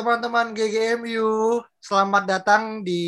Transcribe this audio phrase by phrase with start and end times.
[0.00, 3.04] Teman-teman GGMU, selamat datang di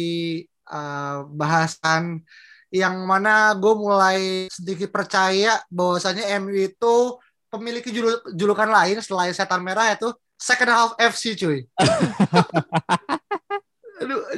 [0.68, 2.20] uh, bahasan
[2.68, 7.16] yang mana gue mulai sedikit percaya bahwasanya MU itu
[7.56, 11.64] memiliki julu- julukan lain selain setan merah yaitu second half FC cuy.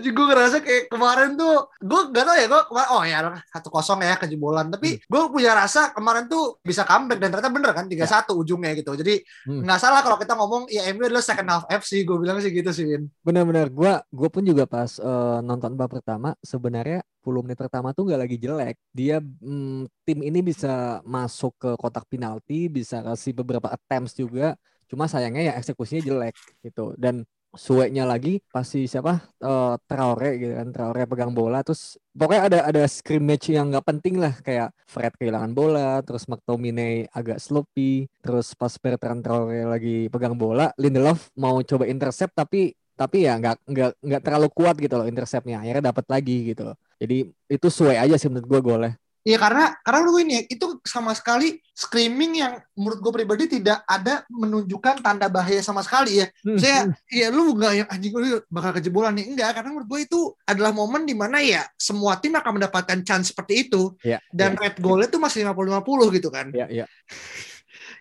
[0.00, 2.62] Gue ngerasa kayak kemarin tuh gue gak tau ya gue
[2.94, 3.18] oh ya
[3.50, 7.70] satu kosong ya kejebolan tapi gue punya rasa kemarin tuh bisa comeback dan ternyata bener
[7.74, 9.60] kan tiga satu ujungnya gitu jadi Hmm.
[9.60, 12.70] nggak salah kalau kita ngomong ya MU adalah second half FC gue bilang sih gitu
[12.72, 13.12] sih Win.
[13.20, 18.08] Bener-bener, gua gue pun juga pas eh, nonton babak pertama sebenarnya 10 menit pertama tuh
[18.08, 18.76] nggak lagi jelek.
[18.92, 24.56] Dia mm, tim ini bisa masuk ke kotak penalti, bisa kasih beberapa attempts juga.
[24.88, 26.92] Cuma sayangnya ya eksekusinya jelek gitu.
[26.96, 29.18] Dan sueknya lagi pasti siapa?
[29.42, 34.18] Eh, Traore gitu kan Traore pegang bola terus pokoknya ada ada scrimmage yang nggak penting
[34.22, 40.34] lah kayak Fred kehilangan bola terus McTominay agak sloppy terus pas Bertrand Traore lagi pegang
[40.38, 45.06] bola Lindelof mau coba intercept tapi tapi ya nggak nggak nggak terlalu kuat gitu loh
[45.10, 46.76] interceptnya akhirnya dapat lagi gitu loh.
[47.02, 48.92] Jadi itu suwe aja sih menurut gue golnya
[49.24, 54.20] Iya karena karena lu ini itu sama sekali screaming yang menurut gue pribadi tidak ada
[54.28, 56.28] menunjukkan tanda bahaya sama sekali ya.
[56.44, 59.32] Hmm, Saya ya lu nggak yang anjing lu bakal kejebolan nih.
[59.32, 63.32] Enggak karena menurut gue itu adalah momen di mana ya semua tim akan mendapatkan chance
[63.32, 63.96] seperti itu.
[64.04, 66.52] Ya dan red goalnya tuh masih 50-50 gitu kan.
[66.52, 66.84] ya ya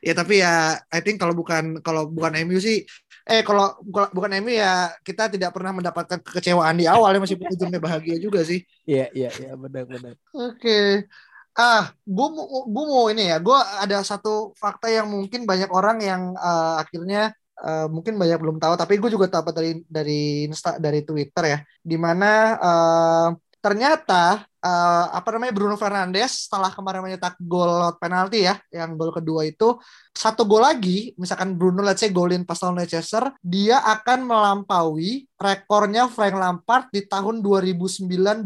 [0.04, 2.84] Ya tapi ya I think kalau bukan kalau bukan MU sih
[3.24, 7.80] eh kalau bukan, MU ya kita tidak pernah mendapatkan kekecewaan di awal ya meskipun ujungnya
[7.80, 8.60] bahagia juga sih.
[8.84, 11.08] ya ya ya benar benar Oke.
[11.54, 12.28] Ah, gue
[12.74, 13.38] mau, ini ya.
[13.38, 17.30] Gue ada satu fakta yang mungkin banyak orang yang eh, akhirnya
[17.62, 21.58] eh, mungkin banyak belum tahu, tapi gue juga dapat dari dari Insta, dari Twitter ya,
[21.86, 23.28] di mana eh,
[23.64, 29.16] ternyata eh, apa namanya Bruno Fernandes setelah kemarin mencetak gol lewat penalti ya, yang gol
[29.16, 29.80] kedua itu
[30.12, 36.12] satu gol lagi, misalkan Bruno let's say golin pas lawan Leicester, dia akan melampaui rekornya
[36.12, 38.44] Frank Lampard di tahun 2009-2010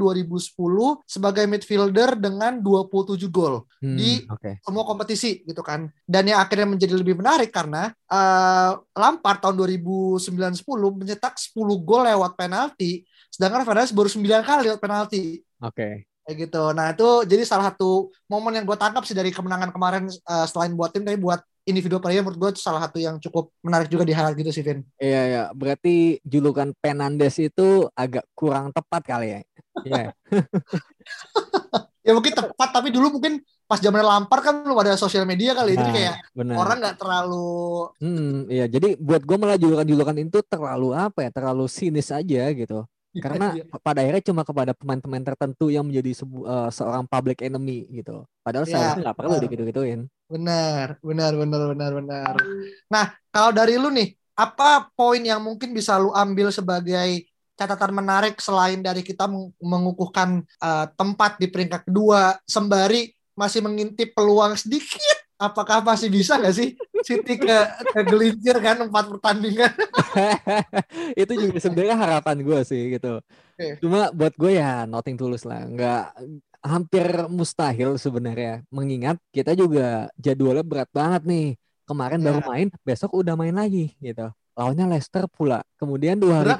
[1.06, 5.86] sebagai midfielder dengan 27 gol Hmm, Di- oke semua kompetisi gitu kan.
[6.02, 10.66] Dan yang akhirnya menjadi lebih menarik karena eh, Lampard tahun 2009-10
[10.98, 13.06] mencetak 10 gol lewat penalti,
[13.38, 16.76] sedangkan Fernandes baru 9 kali lewat penalti oke kayak gitu.
[16.76, 20.76] Nah itu jadi salah satu momen yang gue tangkap sih dari kemenangan kemarin eh, selain
[20.76, 24.04] buat tim tapi buat individual player menurut gue itu salah satu yang cukup menarik juga
[24.04, 24.84] di highlight gitu sih Vin.
[25.00, 29.42] Iya ya, berarti julukan Penandes itu agak kurang tepat kali ya.
[29.88, 30.04] Iya.
[32.08, 35.76] Ya mungkin tepat tapi dulu mungkin pas zaman Lampard kan belum ada sosial media kali
[35.76, 36.56] jadi Nah, kayak benar.
[36.56, 38.64] orang nggak terlalu Hmm, iya.
[38.72, 41.30] Jadi buat gue malah julukan-julukan itu terlalu apa ya?
[41.36, 42.88] Terlalu sinis aja gitu.
[43.26, 43.64] Karena Iya.
[43.80, 48.24] pada akhirnya cuma kepada pemain-pemain tertentu yang menjadi sebu- eh, seorang public enemy gitu.
[48.42, 49.44] Padahal Iya, seharusnya nggak perlu benar.
[49.44, 50.02] digitu-gituin.
[50.28, 52.34] benar benar benar benar benar.
[52.92, 57.24] Nah kalau dari lu nih apa poin yang mungkin bisa lu ambil sebagai
[57.56, 64.12] catatan menarik selain dari kita meng- mengukuhkan eh, tempat di peringkat kedua sembari masih mengintip
[64.12, 66.74] peluang sedikit apakah masih bisa nggak sih
[67.06, 67.58] City ke,
[67.94, 69.70] ke gelincir kan empat pertandingan
[71.22, 73.22] itu juga sebenarnya harapan gue sih gitu.
[73.22, 73.78] Oke.
[73.82, 76.04] Cuma buat gue ya nothing tulus lah, nggak
[76.62, 78.66] hampir mustahil sebenarnya.
[78.74, 81.48] Mengingat kita juga jadwalnya berat banget nih.
[81.88, 82.48] Kemarin baru Ya.
[82.52, 84.28] main, besok udah main lagi gitu.
[84.58, 85.64] Lawannya Leicester pula.
[85.80, 86.60] Kemudian dua hari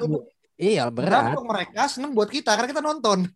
[0.58, 3.30] Iya berat untuk mereka seneng buat kita karena kita nonton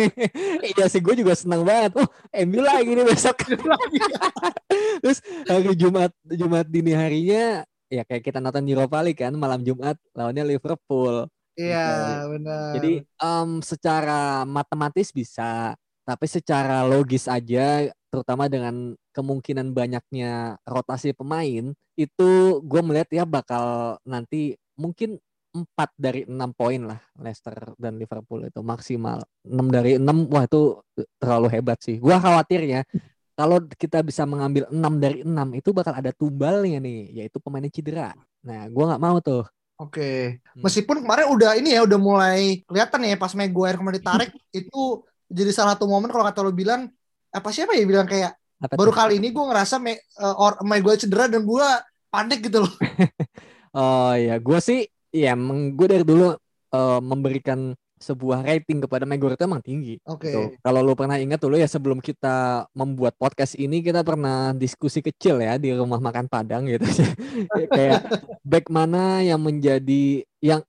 [0.72, 2.00] iya sih gue juga senang banget.
[2.00, 2.08] Oh
[2.48, 3.44] MU lagi nih besok.
[5.04, 7.60] Terus hari Jumat Jumat dini harinya
[7.92, 11.28] ya kayak kita nonton Europa League kan malam Jumat lawannya Liverpool.
[11.52, 15.76] iya benar Jadi em, secara matematis bisa,
[16.08, 22.30] tapi secara logis aja, terutama dengan kemungkinan banyaknya rotasi pemain, itu
[22.64, 25.20] gue melihat ya bakal nanti mungkin
[25.52, 25.68] 4
[26.00, 29.20] dari 6 poin lah Leicester dan Liverpool itu maksimal.
[29.44, 30.80] 6 dari 6, wah itu
[31.20, 32.00] terlalu hebat sih.
[32.00, 32.88] Gua khawatirnya
[33.36, 38.16] kalau kita bisa mengambil 6 dari 6 itu bakal ada tumbalnya nih, yaitu pemainnya cedera.
[38.44, 39.44] Nah, gua nggak mau tuh.
[39.80, 40.40] Oke.
[40.40, 40.62] Hmm.
[40.64, 44.82] Meskipun kemarin udah ini ya udah mulai kelihatan ya pas Maguire kemarin ditarik itu
[45.32, 46.86] jadi salah satu momen kalau kata lo bilang
[47.32, 51.00] apa siapa ya bilang kayak apa baru kali ini gue ngerasa me, uh, or, Maguire
[51.00, 51.66] cedera dan gue
[52.12, 52.72] panik gitu loh.
[53.78, 55.36] oh ya, gue sih ya
[55.76, 56.32] gue dari dulu
[56.72, 59.94] uh, memberikan sebuah rating kepada Maguire itu emang tinggi.
[60.02, 60.26] Oke.
[60.26, 60.34] Okay.
[60.34, 60.58] Gitu.
[60.58, 65.38] Kalau lu pernah ingat dulu ya sebelum kita membuat podcast ini kita pernah diskusi kecil
[65.38, 66.82] ya di rumah makan Padang gitu.
[67.76, 68.02] Kayak
[68.42, 70.66] back mana yang menjadi yang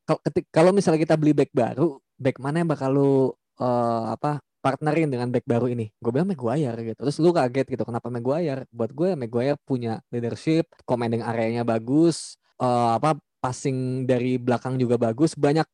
[0.53, 3.13] kalau misalnya kita beli back baru, back mana yang bakal lu
[3.57, 5.89] uh, apa partnerin dengan back baru ini?
[5.97, 7.01] Gue bilang Maguire gitu.
[7.01, 8.69] Terus lu kaget gitu kenapa Maguire?
[8.69, 15.35] Buat gue Maguire punya leadership, commanding areanya bagus, uh, apa passing dari belakang juga bagus.
[15.35, 15.67] Banyak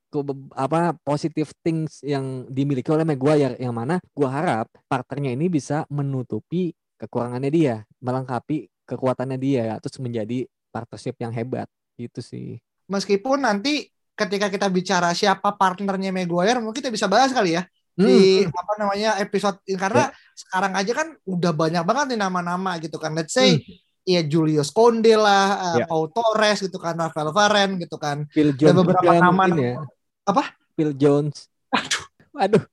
[0.57, 6.73] apa positive things yang dimiliki oleh Maguire yang mana gua harap partnernya ini bisa menutupi
[6.97, 11.69] kekurangannya dia melengkapi kekuatannya dia terus menjadi partnership yang hebat.
[11.93, 12.57] Gitu sih.
[12.89, 13.85] Meskipun nanti
[14.17, 17.63] ketika kita bicara siapa partnernya Maguire mungkin kita bisa bahas kali ya
[17.95, 18.03] hmm.
[18.03, 20.35] di apa namanya episode karena ya.
[20.35, 23.13] sekarang aja kan udah banyak banget nih nama-nama gitu kan.
[23.13, 28.01] Let's say hmm ya Julius Konde lah, uh, Pau Torres gitu kan, Rafael Varane gitu
[28.01, 28.25] kan.
[28.33, 29.85] Phil Jones Dan beberapa nama ya.
[30.25, 30.57] apa?
[30.73, 31.45] Phil Jones.
[31.69, 32.03] Aduh.
[32.33, 32.63] Aduh.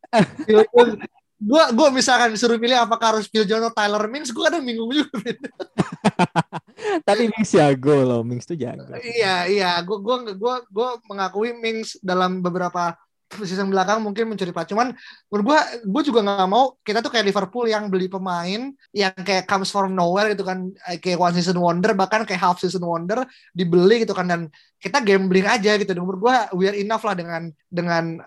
[0.48, 0.96] Phil Jones.
[1.36, 4.88] Gua gua misalkan disuruh pilih apakah harus Phil Jones atau Tyler Mings, gua ada bingung
[4.88, 5.20] juga.
[7.08, 8.88] Tapi Mings jago loh, Mings tuh jago.
[9.04, 12.96] Iya, iya, gua gua gua gua mengakui Mings dalam beberapa
[13.26, 14.94] season belakang mungkin mencuri pak cuman
[15.28, 19.50] menurut gue gue juga nggak mau kita tuh kayak Liverpool yang beli pemain yang kayak
[19.50, 20.70] comes from nowhere gitu kan.
[20.86, 24.30] Eh, kayak one season wonder bahkan kayak half season wonder dibeli gitu kan.
[24.30, 24.40] Dan
[24.78, 25.90] kita gambling aja gitu.
[25.90, 28.22] Dan menurut gue we are enough lah dengan dengan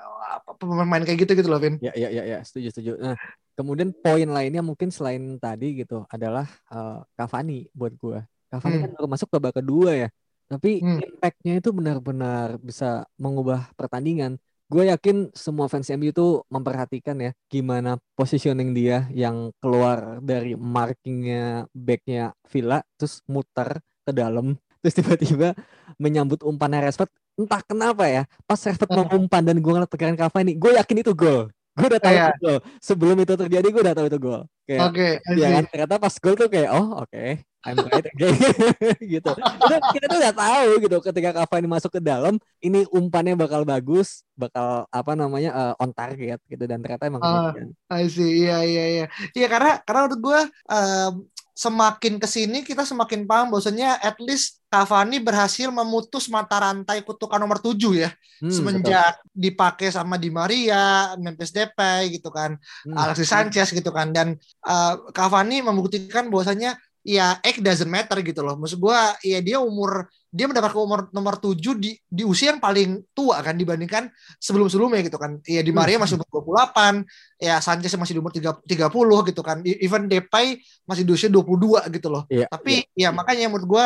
[0.60, 1.80] pemain kayak gitu gitu loh Vin.
[1.80, 2.40] Ya ya ya ya.
[2.44, 2.92] Setuju setuju.
[3.00, 3.16] Nah
[3.56, 8.84] kemudian poin lainnya mungkin selain tadi gitu adalah uh, Cavani buat gue Cavani hmm.
[8.88, 10.10] kan baru masuk babak kedua ya.
[10.50, 11.00] Tapi hmm.
[11.14, 17.98] impactnya itu benar-benar bisa mengubah pertandingan gue yakin semua fans MU itu memperhatikan ya gimana
[18.14, 24.54] positioning dia yang keluar dari markingnya backnya Villa terus muter ke dalam
[24.86, 25.58] terus tiba-tiba
[25.98, 30.54] menyambut umpan Rashford entah kenapa ya pas Rashford mau umpan dan gue ngeliat tegaran Cavani
[30.54, 31.50] gue yakin itu gol.
[31.80, 32.30] Gue udah tahu yeah.
[32.30, 32.60] itu gol.
[32.84, 34.42] Sebelum itu terjadi gue udah tahu itu gol.
[34.68, 37.10] Kayak okay, ya kan ternyata pas gol tuh kayak oh oke.
[37.10, 37.42] okay.
[37.68, 38.36] I'm right again
[39.20, 43.68] gitu kita, kita tuh udah tahu gitu ketika Cavani masuk ke dalam ini umpannya bakal
[43.68, 47.76] bagus bakal apa namanya uh, on target gitu dan ternyata emang uh, gitu.
[47.92, 50.40] I see iya iya iya iya karena karena menurut gue
[50.72, 51.12] uh,
[51.60, 57.36] semakin ke sini kita semakin paham bahwasanya at least Cavani berhasil memutus mata rantai kutukan
[57.36, 59.36] nomor tujuh ya hmm, semenjak betul.
[59.36, 62.56] dipakai sama Di Maria, Memphis Depay gitu kan,
[62.88, 62.96] hmm.
[62.96, 68.60] Alexis Sanchez gitu kan dan uh, Cavani membuktikan bahwasanya ya egg doesn't matter gitu loh.
[68.60, 73.02] Maksud gua ya dia umur dia mendapatkan umur nomor 7 di di usia yang paling
[73.18, 75.42] tua kan dibandingkan sebelum-sebelumnya gitu kan.
[75.48, 77.02] Ya di Maria masih umur 28,
[77.42, 79.58] ya Sanchez masih di umur 30, 30 gitu kan.
[79.66, 82.24] Even Depay masih di usia 22 gitu loh.
[82.30, 83.10] Yeah, Tapi yeah.
[83.10, 83.86] ya makanya menurut gua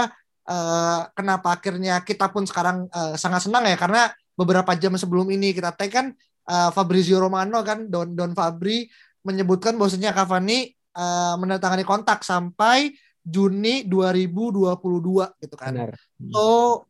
[0.52, 5.54] uh, kenapa akhirnya kita pun sekarang uh, sangat senang ya karena beberapa jam sebelum ini
[5.54, 6.06] kita tag kan
[6.50, 8.90] uh, Fabrizio Romano kan Don Don Fabri
[9.24, 12.94] menyebutkan bahwasanya Cavani uh, menandatangani kontak sampai
[13.24, 15.72] Juni 2022 gitu kan.
[15.72, 15.96] Benar.
[16.32, 16.44] So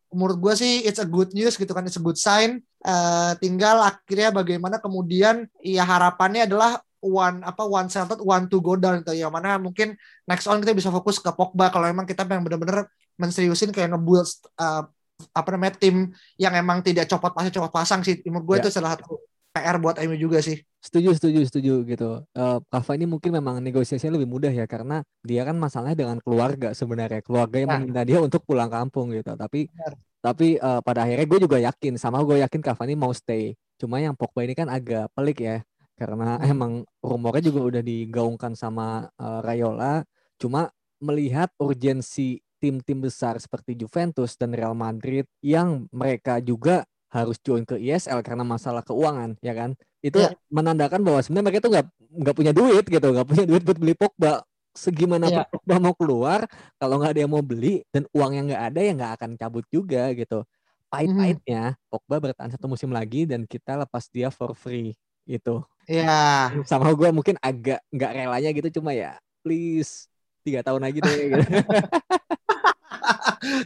[0.10, 2.62] menurut gue sih it's a good news gitu kan, it's a good sign.
[2.84, 8.80] Uh, tinggal akhirnya bagaimana kemudian ya harapannya adalah one apa one settled one to go
[8.80, 12.24] down gitu ya mana mungkin next on kita bisa fokus ke Pogba kalau emang kita
[12.24, 12.88] yang benar-benar
[13.20, 14.88] menseriusin kayak ngebuild uh,
[15.36, 18.64] apa namanya tim yang emang tidak copot pasang copot pasang sih menurut gue yeah.
[18.66, 19.20] itu salah satu
[19.54, 20.66] PR buat MU juga sih.
[20.82, 22.26] Setuju, setuju, setuju gitu.
[22.34, 26.74] Uh, Kava ini mungkin memang negosiasinya lebih mudah ya karena dia kan masalahnya dengan keluarga
[26.74, 27.22] sebenarnya.
[27.22, 27.78] Keluarga yang nah.
[27.80, 29.38] meminta dia untuk pulang kampung gitu.
[29.38, 29.94] Tapi Benar.
[30.26, 33.54] tapi uh, pada akhirnya gue juga yakin sama gue yakin Cavani mau stay.
[33.78, 35.62] Cuma yang Pogba ini kan agak pelik ya
[35.94, 36.50] karena hmm.
[36.50, 36.74] emang
[37.06, 40.02] rumornya juga udah digaungkan sama uh, Rayola.
[40.42, 47.62] Cuma melihat urgensi tim-tim besar seperti Juventus dan Real Madrid yang mereka juga harus join
[47.62, 50.34] ke ISL karena masalah keuangan ya kan itu ya.
[50.50, 51.88] menandakan bahwa sebenarnya mereka itu nggak
[52.26, 54.42] nggak punya duit gitu nggak punya duit buat beli Pogba
[54.74, 55.46] segimana ya.
[55.46, 56.50] Pogba mau keluar
[56.82, 59.66] kalau nggak ada yang mau beli dan uang yang nggak ada ya nggak akan cabut
[59.70, 60.42] juga gitu
[60.90, 61.80] pahit-pahitnya hmm.
[61.94, 64.98] Pogba bertahan satu musim lagi dan kita lepas dia for free
[65.30, 70.10] itu ya sama gue mungkin agak nggak relanya gitu cuma ya please
[70.44, 71.46] tiga tahun lagi deh gitu.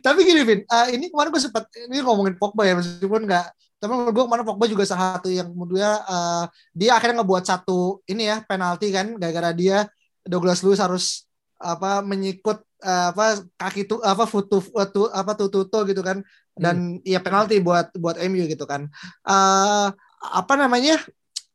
[0.06, 3.46] tapi gini Vin, uh, ini kemarin gue sempat ini ngomongin Pogba ya meskipun nggak
[3.78, 7.44] tapi menurut gue kemarin Pogba juga salah satu yang menurut gue uh, dia akhirnya ngebuat
[7.46, 9.86] satu ini ya penalti kan gara-gara dia
[10.26, 16.02] Douglas Lewis harus apa menyikut uh, apa kaki tuh apa foto foto apa tututo gitu
[16.06, 16.22] kan
[16.58, 18.90] dan ya penalti buat buat MU gitu kan.
[19.24, 20.98] Uh, apa namanya?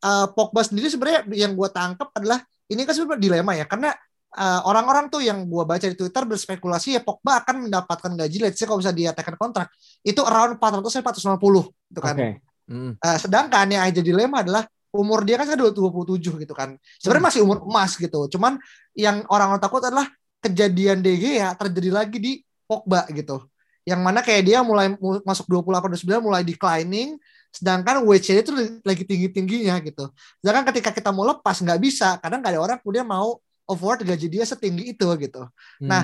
[0.02, 3.94] Uh, Pogba sendiri sebenarnya yang gue tangkap adalah ini kan sebenarnya dilema ya karena
[4.32, 8.56] orang orang-orang tuh yang gue baca di Twitter berspekulasi ya Pogba akan mendapatkan gaji let's
[8.56, 9.68] say kalau bisa dia tekan kontrak
[10.00, 12.16] itu around 400 450 gitu kan.
[12.16, 12.32] Okay.
[12.70, 12.96] Mm.
[12.96, 16.76] Uh, sedangkan yang jadi dilema adalah umur dia kan sudah 27 gitu kan.
[17.00, 17.28] Sebenarnya hmm.
[17.32, 18.28] masih umur emas gitu.
[18.28, 18.60] Cuman
[18.92, 20.04] yang orang-orang takut adalah
[20.44, 22.32] kejadian DG ya terjadi lagi di
[22.68, 24.94] Pogba gitu yang mana kayak dia mulai
[25.26, 27.18] masuk 28 29 mulai declining
[27.52, 30.08] sedangkan WC itu lagi tinggi-tingginya gitu.
[30.40, 33.36] Sedangkan ketika kita mau lepas nggak bisa, kadang nggak ada orang kemudian mau
[33.72, 35.42] afford gaji dia setinggi itu gitu.
[35.80, 35.88] Hmm.
[35.88, 36.02] Nah,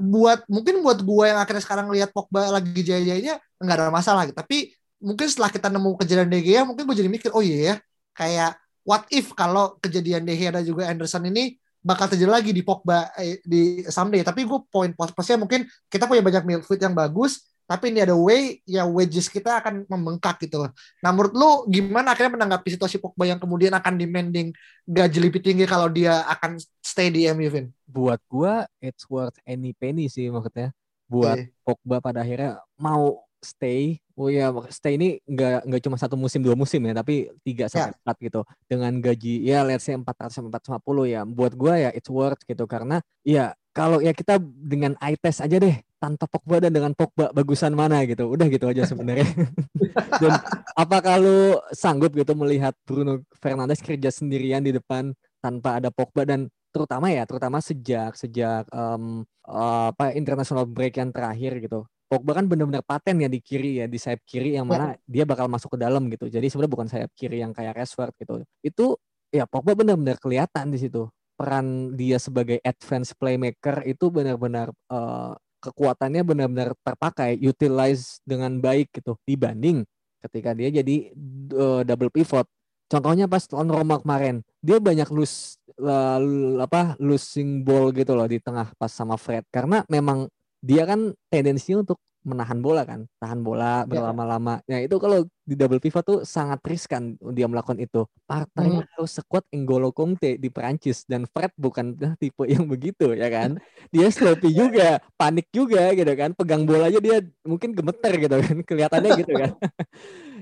[0.00, 4.36] buat mungkin buat gua yang akhirnya sekarang lihat Pogba lagi jaya-jayanya nggak ada masalah gitu.
[4.40, 7.74] Tapi mungkin setelah kita nemu kejadian De Gea mungkin gue jadi mikir, oh iya ya,
[8.14, 12.62] kayak what if kalau kejadian De Gea dan juga Anderson ini bakal terjadi lagi di
[12.62, 14.22] Pogba eh, di someday.
[14.22, 18.60] Tapi gue poin plusnya mungkin kita punya banyak midfield yang bagus, tapi ini ada way
[18.68, 20.68] ya wages kita akan membengkak gitu.
[21.00, 24.52] Nah menurut lu gimana akhirnya menanggapi situasi Pogba yang kemudian akan demanding
[24.84, 27.72] gaji lebih tinggi kalau dia akan stay di MU, Vin?
[27.88, 30.76] Buat gue it's worth any penny sih maksudnya.
[31.08, 31.56] Buat okay.
[31.64, 36.54] Pogba pada akhirnya mau stay oh ya stay ini nggak nggak cuma satu musim dua
[36.54, 37.98] musim ya tapi tiga sampai ya.
[37.98, 41.90] empat gitu dengan gaji ya let's say empat ratus empat puluh ya buat gue ya
[41.90, 46.58] it's worth gitu karena ya kalau ya kita dengan eye test aja deh tanpa Pogba
[46.58, 49.30] dan dengan Pogba bagusan mana gitu udah gitu aja sebenarnya
[50.22, 50.42] dan
[50.74, 56.50] apa kalau sanggup gitu melihat Bruno Fernandes kerja sendirian di depan tanpa ada Pogba dan
[56.74, 62.44] terutama ya terutama sejak sejak um, uh, apa international break yang terakhir gitu Pogba kan
[62.44, 65.78] benar-benar paten ya di kiri ya di sayap kiri yang mana dia bakal masuk ke
[65.80, 66.28] dalam gitu.
[66.28, 68.44] Jadi sebenarnya bukan sayap kiri yang kayak Rashford gitu.
[68.60, 69.00] Itu
[69.32, 71.08] ya Pogba benar-benar kelihatan di situ.
[71.40, 79.14] Peran dia sebagai advance playmaker itu benar-benar uh, kekuatannya benar-benar terpakai, utilize dengan baik gitu
[79.22, 79.86] dibanding
[80.26, 81.14] ketika dia jadi
[81.54, 82.46] uh, double pivot.
[82.90, 86.20] Contohnya pas lawan Roma kemarin, dia banyak lose uh,
[86.60, 90.28] apa losing ball gitu loh di tengah pas sama Fred karena memang
[90.60, 93.90] dia kan tendensinya untuk menahan bola kan, tahan bola ya.
[93.90, 94.62] berlama-lama.
[94.66, 94.78] Ya.
[94.78, 98.06] Nah itu kalau di double pivot tuh sangat riskan dia melakukan itu.
[98.30, 98.90] Partnernya hmm.
[98.94, 103.58] harus sekuat N'Golo Conte di Prancis dan Fred bukan tipe yang begitu ya kan.
[103.90, 106.30] Dia sloppy juga, panik juga gitu kan.
[106.38, 109.52] Pegang bola aja dia mungkin gemeter gitu kan, kelihatannya gitu kan.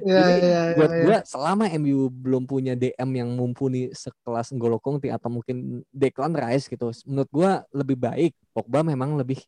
[0.04, 1.02] ya, Jadi ya, ya, buat ya.
[1.04, 6.68] gua selama MU belum punya DM yang mumpuni sekelas N'Golo Conte atau mungkin Declan Rice
[6.68, 9.40] gitu, menurut gua lebih baik Pogba memang lebih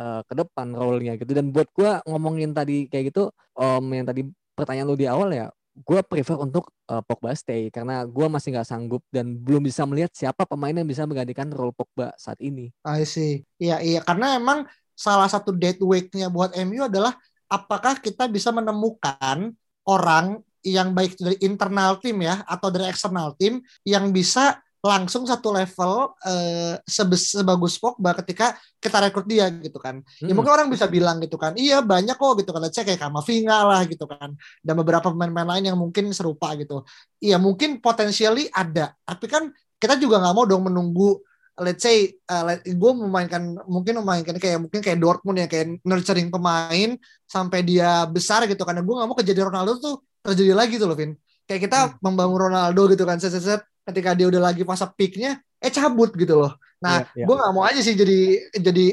[0.00, 3.28] uh, ke depan role-nya gitu dan buat gue ngomongin tadi kayak gitu
[3.60, 4.24] um, yang tadi
[4.56, 8.68] pertanyaan lu di awal ya gue prefer untuk uh, Pogba stay karena gue masih nggak
[8.68, 12.74] sanggup dan belum bisa melihat siapa pemain yang bisa menggantikan role Pogba saat ini.
[12.84, 13.46] I see.
[13.56, 17.16] Iya iya karena emang salah satu dead weight-nya buat MU adalah
[17.48, 19.54] apakah kita bisa menemukan
[19.88, 25.52] orang yang baik dari internal tim ya atau dari eksternal tim yang bisa langsung satu
[25.52, 30.00] level uh, sebagus Pogba ketika kita rekrut dia gitu kan.
[30.00, 30.28] Ya hmm.
[30.28, 32.60] Ya mungkin orang bisa bilang gitu kan, iya banyak kok gitu kan.
[32.64, 34.32] Let's say kayak Kamavinga lah gitu kan.
[34.64, 36.88] Dan beberapa pemain-pemain lain yang mungkin serupa gitu.
[37.20, 38.96] Iya mungkin potensially ada.
[39.04, 41.20] Tapi kan kita juga nggak mau dong menunggu
[41.60, 46.96] let's say uh, gue memainkan mungkin memainkan kayak mungkin kayak Dortmund ya kayak nurturing pemain
[47.28, 49.94] sampai dia besar gitu karena gue nggak mau kejadian Ronaldo tuh
[50.24, 51.12] terjadi lagi tuh loh Vin
[51.44, 51.94] kayak kita hmm.
[52.00, 56.10] membangun Ronaldo gitu kan set, set, set ketika dia udah lagi fase peaknya eh cabut
[56.16, 56.56] gitu loh.
[56.80, 57.26] Nah yeah, yeah.
[57.28, 58.86] gue nggak mau aja sih jadi jadi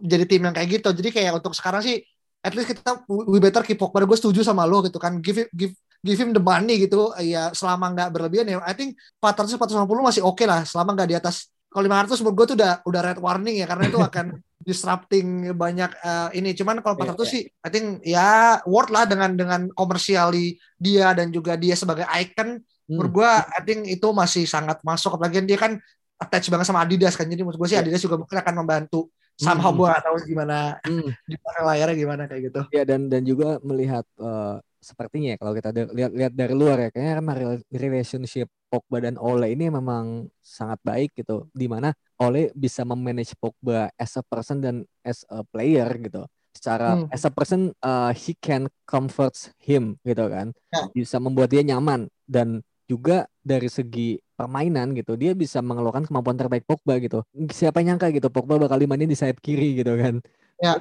[0.00, 0.88] jadi tim yang kayak gitu.
[0.96, 2.00] Jadi kayak untuk sekarang sih
[2.40, 5.20] at least kita we better keep Pogba gue setuju sama lo gitu kan.
[5.20, 7.12] Give him, give give him the money gitu.
[7.20, 11.08] Ya selama nggak berlebihan ya I think 400 450 masih oke okay lah selama nggak
[11.12, 11.52] di atas.
[11.68, 14.26] Kalau 500 menurut gue tuh udah udah red warning ya karena itu akan
[14.68, 16.56] disrupting banyak uh, ini.
[16.56, 17.26] Cuman kalau 400 yeah, yeah.
[17.28, 18.30] sih I think ya
[18.64, 23.00] worth lah dengan dengan komersiali dia dan juga dia sebagai icon Hmm.
[23.00, 25.16] Menurut gue, I think itu masih sangat masuk.
[25.16, 25.80] Apalagi dia kan
[26.20, 27.26] attach banget sama Adidas kan.
[27.26, 27.84] Jadi menurut gue sih yeah.
[27.84, 29.10] Adidas juga mungkin akan membantu.
[29.34, 29.78] Somehow hmm.
[29.82, 31.10] gue gak tahu gimana hmm.
[31.30, 32.60] di belakang layarnya gimana kayak gitu.
[32.70, 36.88] Ya dan dan juga melihat uh, sepertinya ya kalau kita lihat lihat dari luar ya
[36.94, 37.26] kayaknya kan
[37.74, 41.50] relationship Pogba dan Ole ini memang sangat baik gitu.
[41.50, 41.90] Di mana
[42.22, 46.22] Ole bisa memanage Pogba as a person dan as a player gitu
[46.54, 47.10] secara hmm.
[47.10, 50.86] as a person uh, he can comfort him gitu kan ya.
[50.94, 56.64] bisa membuat dia nyaman dan juga dari segi permainan gitu dia bisa mengeluarkan kemampuan terbaik
[56.68, 57.24] Pogba gitu.
[57.52, 60.20] Siapa nyangka gitu Pogba bakal dimainin di sayap kiri gitu kan.
[60.62, 60.78] Ya.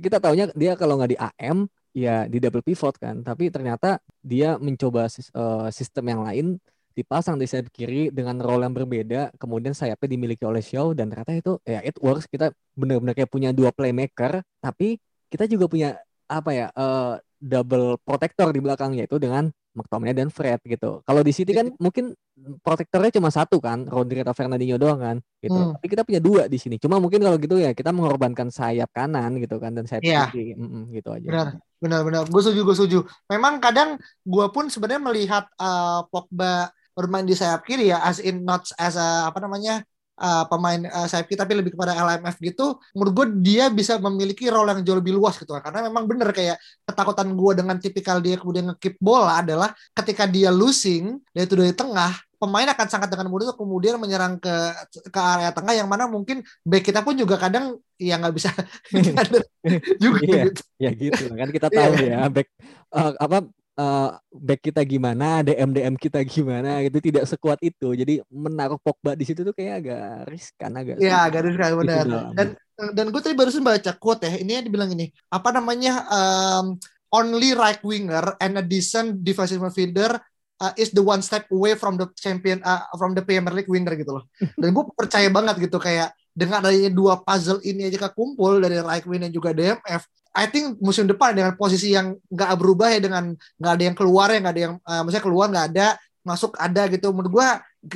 [0.00, 3.26] kita taunya dia kalau nggak di AM ya di double pivot kan.
[3.26, 6.46] Tapi ternyata dia mencoba uh, sistem yang lain
[6.94, 11.32] dipasang di sayap kiri dengan role yang berbeda kemudian sayapnya dimiliki oleh Shaw dan ternyata
[11.34, 12.30] itu ya it works.
[12.30, 15.98] Kita benar-benar kayak punya dua playmaker tapi kita juga punya
[16.30, 21.00] apa ya uh, double protector di belakangnya itu dengan McTominay dan Fred gitu.
[21.06, 22.12] Kalau di City kan mungkin
[22.64, 25.54] protektornya cuma satu kan, Rodri atau Fernandinho doang kan, gitu.
[25.54, 25.72] Hmm.
[25.78, 26.76] Tapi kita punya dua di sini.
[26.80, 30.26] Cuma mungkin kalau gitu ya kita mengorbankan sayap kanan gitu kan dan sayap yeah.
[30.32, 31.28] kiri, mm -mm, gitu aja.
[31.28, 31.48] Benar,
[31.78, 32.22] benar, benar.
[32.26, 32.98] Gue setuju, gue setuju.
[33.30, 38.42] Memang kadang gue pun sebenarnya melihat uh, Pogba bermain di sayap kiri ya, as in
[38.42, 39.86] not as a apa namanya
[40.20, 44.46] uh, pemain uh, sayap kiri tapi lebih kepada LMF gitu menurut gue dia bisa memiliki
[44.52, 48.36] role yang jauh lebih luas gitu karena memang bener kayak ketakutan gue dengan tipikal dia
[48.36, 53.28] kemudian ngekip bola adalah ketika dia losing dia itu dari tengah pemain akan sangat dengan
[53.28, 54.54] mudah kemudian menyerang ke
[55.12, 58.48] ke area tengah yang mana mungkin back kita pun juga kadang ya nggak bisa
[60.02, 60.62] juga iya, gitu.
[60.80, 62.24] ya gitu kan kita tahu yeah.
[62.24, 62.48] ya back
[62.96, 63.44] uh, apa
[63.80, 67.96] uh, back kita gimana, DM DM kita gimana gitu tidak sekuat itu.
[67.96, 70.96] Jadi menaruh Pogba di situ tuh kayak agak riskan agak.
[71.00, 72.04] Iya, agak riskan benar.
[72.04, 72.48] Gitu dan
[72.92, 74.36] dan gue tadi barusan baca quote ya.
[74.36, 75.08] Ini yang dibilang ini.
[75.32, 76.04] Apa namanya?
[76.12, 76.76] Um,
[77.10, 80.14] only right winger and a decent defensive midfielder
[80.62, 83.98] uh, is the one step away from the champion uh, from the Premier League winner
[83.98, 84.24] gitu loh.
[84.60, 89.02] Dan gue percaya banget gitu kayak dengan adanya dua puzzle ini aja kekumpul dari right
[89.02, 93.34] wing dan juga DMF, I think musim depan dengan posisi yang nggak berubah ya dengan
[93.34, 95.86] nggak ada yang keluar ya nggak ada yang uh, maksudnya keluar nggak ada
[96.20, 97.48] masuk ada gitu menurut gue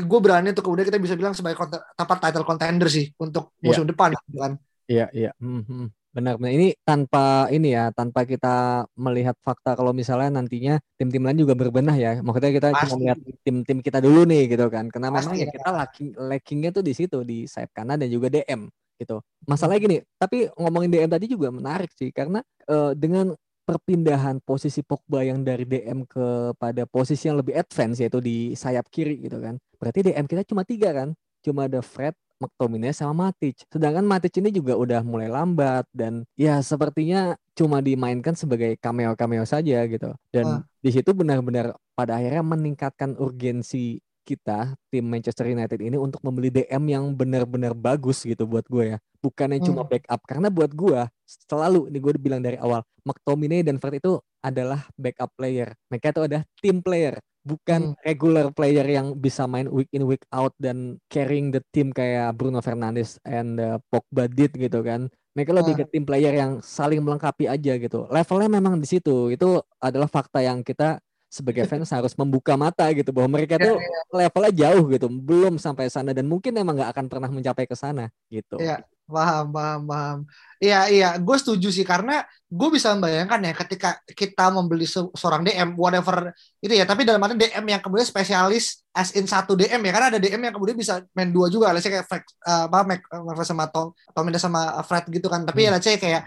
[0.03, 1.61] gue berani untuk kemudian kita bisa bilang sebagai
[1.95, 3.71] tempat title contender sih untuk iya.
[3.71, 3.91] musim yeah.
[3.93, 4.53] depan gitu kan
[4.89, 5.85] iya iya mm -hmm.
[6.17, 11.45] benar benar ini tanpa ini ya tanpa kita melihat fakta kalau misalnya nantinya tim-tim lain
[11.45, 12.81] juga berbenah ya maksudnya kita Pasti.
[12.81, 16.71] cuma melihat tim-tim kita dulu nih gitu kan karena Pasti, memang ya kita lacking lackingnya
[16.73, 18.67] tuh di situ di sayap kanan dan juga DM
[18.99, 19.21] gitu.
[19.45, 23.35] Masalahnya gini, tapi ngomongin DM tadi juga menarik sih karena uh, dengan
[23.65, 29.25] perpindahan posisi Pogba yang dari DM kepada posisi yang lebih advance yaitu di sayap kiri
[29.25, 29.57] gitu kan.
[29.81, 31.17] Berarti DM kita cuma tiga kan?
[31.41, 33.65] Cuma ada Fred, McTominay sama Matic.
[33.73, 39.81] Sedangkan Matic ini juga udah mulai lambat dan ya sepertinya cuma dimainkan sebagai cameo-cameo saja
[39.89, 40.13] gitu.
[40.29, 40.61] Dan uh.
[40.85, 46.85] di situ benar-benar pada akhirnya meningkatkan urgensi kita tim Manchester United ini untuk membeli DM
[46.89, 48.99] yang benar-benar bagus gitu buat gue ya.
[49.21, 49.91] Bukan yang cuma hmm.
[49.93, 50.21] backup.
[50.25, 51.01] Karena buat gue
[51.47, 55.77] selalu ini gue bilang dari awal McTominay dan Fred itu adalah backup player.
[55.93, 58.01] Mereka itu ada team player bukan hmm.
[58.03, 62.65] regular player yang bisa main week in week out dan carrying the team kayak Bruno
[62.65, 65.13] Fernandes and uh, Pogba did gitu kan.
[65.37, 68.07] Mereka lebih ke tim player yang saling melengkapi aja gitu.
[68.07, 69.35] Levelnya memang di situ.
[69.35, 71.03] Itu adalah fakta yang kita
[71.35, 74.01] sebagai fans harus membuka mata gitu bahwa mereka tuh ya, ya.
[74.23, 78.07] levelnya jauh gitu belum sampai sana dan mungkin emang nggak akan pernah mencapai ke sana
[78.31, 78.79] gitu ya
[79.11, 80.19] paham paham paham
[80.63, 85.43] iya iya gue setuju sih karena gue bisa membayangkan ya ketika kita membeli se seorang
[85.43, 86.31] DM whatever
[86.63, 90.09] itu ya tapi dalam arti DM yang kemudian spesialis as in satu DM ya karena
[90.15, 93.01] ada DM yang kemudian bisa main dua juga let's kayak Fred, uh, apa Mac,
[93.43, 95.75] sama Tom Tomina sama Fred gitu kan tapi ya, hmm.
[95.75, 96.23] ya let's say kayak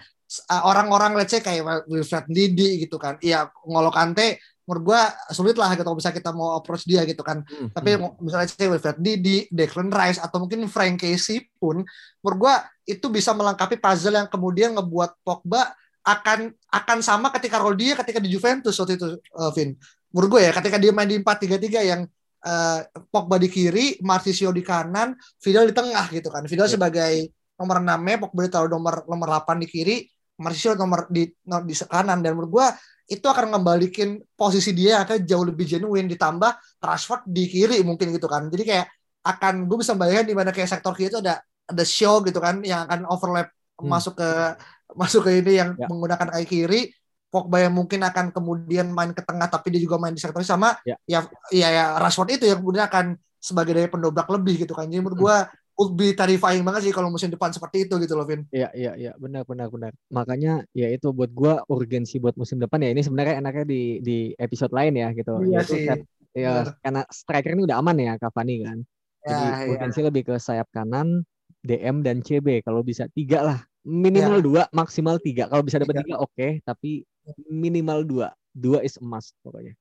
[0.68, 4.38] orang-orang let's say kayak Wilfred Didi gitu kan iya Ngolo Kante
[4.68, 5.02] menurut gue
[5.32, 7.40] sulit lah gitu bisa kita mau approach dia gitu kan.
[7.48, 7.72] Hmm.
[7.72, 8.20] Tapi hmm.
[8.20, 11.88] misalnya saya Wilfred Didi, Declan Rice atau mungkin Frank Casey pun
[12.20, 12.56] menurut gue
[12.92, 15.72] itu bisa melengkapi puzzle yang kemudian ngebuat Pogba
[16.04, 19.08] akan akan sama ketika role dia ketika di Juventus waktu itu
[19.40, 19.72] uh, Vin.
[20.12, 22.02] Menurut gue ya ketika dia main di 4-3-3 yang
[22.44, 26.44] uh, Pogba di kiri, Marcisio di kanan, Vidal di tengah gitu kan.
[26.44, 26.76] Vidal yeah.
[26.76, 27.14] sebagai
[27.56, 29.98] nomor 6 Pogba ditaruh nomor nomor 8 di kiri,
[30.38, 32.68] Marcisio nomor di di kanan dan menurut gue
[33.08, 38.28] itu akan ngembalikin posisi dia akan jauh lebih genuine ditambah Rashford di kiri mungkin gitu
[38.28, 38.88] kan jadi kayak
[39.24, 42.60] akan gue bisa bayangin di mana kayak sektor kiri itu ada ada show gitu kan
[42.64, 43.48] yang akan overlap
[43.80, 43.88] hmm.
[43.88, 44.30] masuk ke
[45.02, 45.88] masuk ke ini yang ya.
[45.88, 46.82] menggunakan kaki kiri
[47.28, 50.80] Pogba yang mungkin akan kemudian main ke tengah tapi dia juga main di sektor sama
[50.88, 54.88] ya ya, ya, ya Rashford itu yang kemudian akan sebagai daya pendobrak lebih gitu kan
[54.88, 55.28] jadi menurut hmm.
[55.78, 58.44] Would be terrifying banget sih kalau musim depan seperti itu gitu loh Vin.
[58.50, 59.94] Iya iya iya benar benar benar.
[60.10, 64.18] Makanya ya itu buat gua urgensi buat musim depan ya ini sebenarnya enaknya di di
[64.42, 65.38] episode lain ya gitu.
[65.46, 65.86] Iya sih.
[65.86, 66.02] Set,
[66.34, 66.74] ya benar.
[66.82, 68.78] karena striker ini udah aman ya Cavani kan.
[69.22, 69.66] Ya, Jadi ya.
[69.78, 71.22] urgensi lebih ke sayap kanan,
[71.62, 74.44] DM dan CB kalau bisa tiga lah minimal ya.
[74.44, 77.08] dua maksimal tiga kalau bisa dapat tiga oke okay, tapi
[77.48, 79.78] minimal dua dua is emas pokoknya.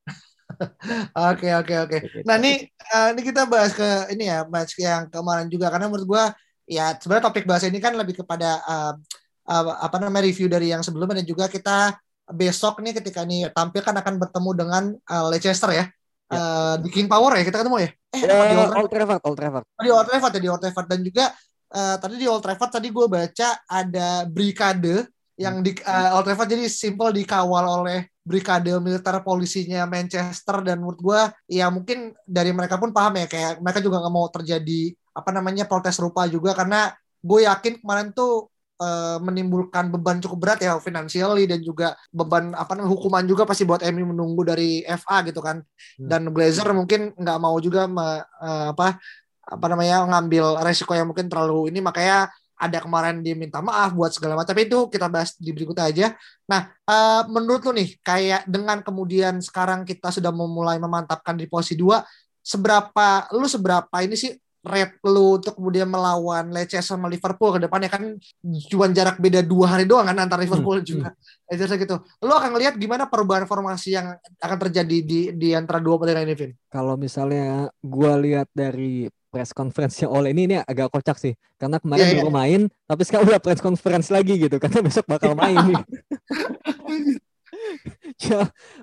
[1.33, 1.97] Oke oke oke.
[2.25, 6.07] Nah ini uh, ini kita bahas ke ini ya match yang kemarin juga karena menurut
[6.07, 6.25] gua
[6.67, 8.93] ya sebenarnya topik bahas ini kan lebih kepada uh,
[9.47, 13.83] uh, apa namanya review dari yang sebelumnya dan juga kita besok nih ketika ini tampil
[13.87, 15.87] kan akan bertemu dengan uh, Leicester ya.
[16.27, 16.39] Ya.
[16.43, 17.91] Uh, di King Power ya kita ketemu ya?
[18.11, 19.65] Eh, uh, di Old, Old Trafford, Old Trafford.
[19.79, 21.25] Oh, di Old Trafford ya di Old Trafford dan juga
[21.71, 25.07] uh, tadi di Old Trafford tadi gue baca ada Brigade
[25.39, 30.99] yang di uh, Old Trafford jadi simple dikawal oleh brigade militer polisinya Manchester dan menurut
[30.99, 35.31] gue ya mungkin dari mereka pun paham ya kayak mereka juga nggak mau terjadi apa
[35.31, 36.91] namanya protes rupa juga karena
[37.23, 38.51] gue yakin kemarin tuh
[38.83, 43.63] uh, menimbulkan beban cukup berat ya financially dan juga beban apa namanya hukuman juga pasti
[43.63, 45.63] buat MU menunggu dari FA gitu kan.
[45.63, 46.09] Hmm.
[46.11, 48.99] Dan Glazer mungkin nggak mau juga me, uh, apa
[49.47, 54.17] apa namanya ngambil resiko yang mungkin terlalu ini makanya ada kemarin dia minta maaf buat
[54.17, 56.07] segala macam tapi itu kita bahas di berikutnya aja.
[56.49, 61.77] Nah, uh, menurut lu nih kayak dengan kemudian sekarang kita sudah memulai memantapkan di posisi
[61.77, 62.01] dua,
[62.41, 64.33] seberapa lu seberapa ini sih
[64.67, 68.19] rate lu untuk kemudian melawan Leicester sama Liverpool ke depannya kan
[68.67, 70.87] cuma jarak beda dua hari doang kan antara Liverpool hmm.
[70.87, 71.47] juga hmm.
[71.55, 71.97] Leicester gitu.
[72.27, 76.35] Lu akan lihat gimana perubahan formasi yang akan terjadi di di antara dua pertandingan ini,
[76.35, 76.53] Vin?
[76.67, 82.09] Kalau misalnya gua lihat dari press conference-nya oleh ini ini agak kocak sih karena kemarin
[82.09, 82.41] yeah, baru yeah.
[82.41, 85.83] main tapi sekarang udah press conference lagi gitu karena besok bakal main nih.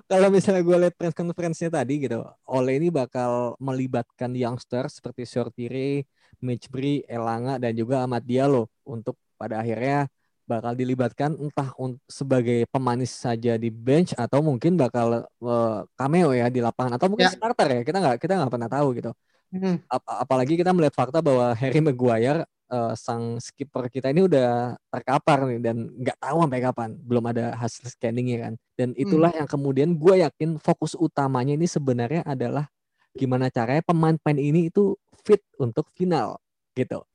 [0.06, 6.06] kalau misalnya gue lihat press conference-nya tadi gitu, Ole ini bakal melibatkan youngster seperti Sortire,
[6.38, 10.06] Mitchbury, Elanga dan juga Ahmad Diallo untuk pada akhirnya
[10.46, 11.74] bakal dilibatkan entah
[12.06, 17.26] sebagai pemanis saja di bench atau mungkin bakal uh, cameo ya di lapangan atau mungkin
[17.26, 17.34] yeah.
[17.34, 19.10] starter ya kita nggak kita nggak pernah tahu gitu
[19.54, 19.78] Hmm.
[19.86, 22.42] Ap apalagi kita melihat fakta bahwa Harry Maguire
[22.74, 27.54] uh, sang skipper kita ini udah terkapar nih dan nggak tahu sampai kapan belum ada
[27.54, 29.02] hasil scanningnya kan dan hmm.
[29.06, 29.38] itulah hmm.
[29.38, 32.66] yang kemudian gue yakin fokus utamanya ini sebenarnya adalah
[33.14, 36.42] gimana caranya pemain-pemain ini itu fit untuk final
[36.74, 37.06] gitu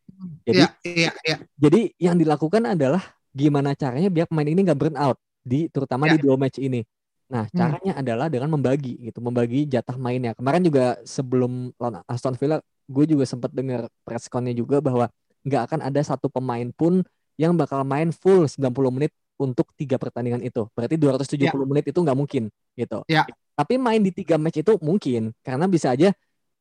[0.47, 1.37] jadi ya, ya, ya.
[1.59, 3.03] jadi yang dilakukan adalah
[3.35, 6.15] gimana caranya biar pemain ini nggak burn out di terutama ya.
[6.15, 6.81] di dua match ini
[7.29, 7.55] Nah, hmm.
[7.55, 8.01] caranya hmm.
[8.01, 10.33] adalah dengan membagi gitu, membagi jatah mainnya.
[10.33, 12.57] Kemarin juga sebelum lawan Aston Villa,
[12.89, 15.05] gue juga sempat dengar pressconnya juga bahwa
[15.45, 17.05] nggak akan ada satu pemain pun
[17.37, 20.67] yang bakal main full 90 menit untuk tiga pertandingan itu.
[20.73, 21.53] Berarti 270 ya.
[21.63, 23.05] menit itu nggak mungkin gitu.
[23.07, 23.23] Ya.
[23.55, 26.11] Tapi main di tiga match itu mungkin karena bisa aja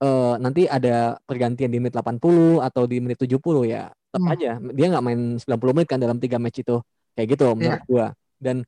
[0.05, 3.91] uh, nanti ada pergantian di menit 80 atau di menit 70 ya.
[3.91, 4.35] Tetap hmm.
[4.37, 6.79] aja dia nggak main 90 menit kan dalam tiga match itu.
[7.19, 7.89] Kayak gitu menurut ya.
[7.89, 8.07] gue
[8.39, 8.63] dan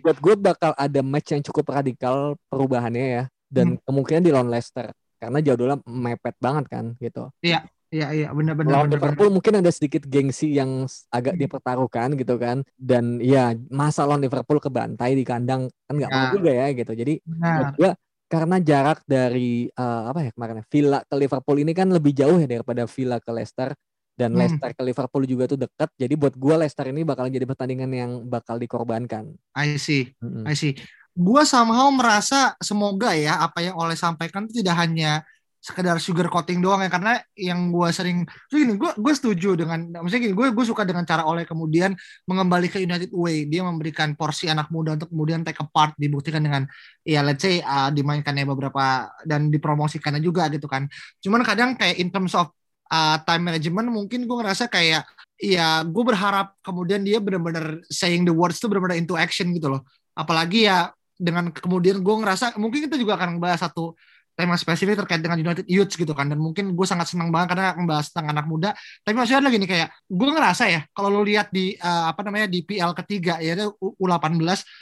[0.00, 3.82] buat gue bakal ada match yang cukup radikal perubahannya ya dan hmm.
[3.84, 7.28] kemungkinan di lawan Leicester karena jadwalnya mepet banget kan gitu.
[7.44, 7.66] Iya.
[7.90, 8.70] Iya iya benar-benar.
[8.70, 11.42] Lawan Liverpool mungkin ada sedikit gengsi yang agak hmm.
[11.42, 16.14] dipertaruhkan gitu kan dan ya masa lawan Liverpool kebantai di kandang kan nggak ya.
[16.14, 16.94] mau juga ya gitu.
[16.94, 17.18] Jadi
[17.74, 17.90] gue
[18.30, 22.46] karena jarak dari uh, apa ya kemarin Villa ke Liverpool ini kan lebih jauh ya
[22.46, 23.74] daripada Villa ke Leicester
[24.20, 24.40] dan hmm.
[24.44, 25.88] Leicester ke Liverpool juga tuh dekat.
[25.96, 29.32] Jadi buat gue Leicester ini bakal jadi pertandingan yang bakal dikorbankan.
[29.56, 30.44] I see, hmm.
[30.44, 30.76] I see.
[31.16, 35.24] Gue somehow merasa semoga ya apa yang oleh sampaikan itu tidak hanya
[35.60, 40.32] sekedar sugar coating doang ya karena yang gue sering gini gue gue setuju dengan maksudnya
[40.32, 41.92] gini gue gue suka dengan cara oleh kemudian
[42.24, 46.40] mengembali ke United Way dia memberikan porsi anak muda untuk kemudian take a part dibuktikan
[46.40, 46.64] dengan
[47.04, 50.88] ya let's say uh, dimainkannya beberapa dan dipromosikannya juga gitu kan
[51.20, 52.48] cuman kadang kayak in terms of
[52.90, 55.06] uh, time management mungkin gue ngerasa kayak
[55.40, 59.82] ya gue berharap kemudian dia benar-benar saying the words itu benar-benar into action gitu loh.
[60.12, 63.96] Apalagi ya dengan kemudian gue ngerasa mungkin kita juga akan bahas satu
[64.40, 67.76] tema spesifik terkait dengan United Youth gitu kan dan mungkin gue sangat senang banget karena
[67.76, 68.72] membahas tentang anak muda
[69.04, 72.48] tapi maksudnya lagi nih kayak gue ngerasa ya kalau lo lihat di uh, apa namanya
[72.48, 74.32] di PL ketiga ya U18